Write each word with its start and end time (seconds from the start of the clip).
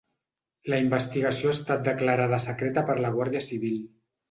La 0.73 0.79
investigació 0.83 1.51
ha 1.51 1.53
estat 1.57 1.85
declarada 1.89 2.41
secreta 2.47 2.87
per 2.91 2.99
la 3.07 3.15
guàrdia 3.21 3.47
civil. 3.53 3.81